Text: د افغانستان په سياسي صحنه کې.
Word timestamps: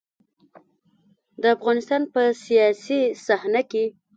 د 1.41 1.43
افغانستان 1.55 2.01
په 2.13 2.21
سياسي 2.43 3.01
صحنه 3.25 3.61
کې. 3.71 3.85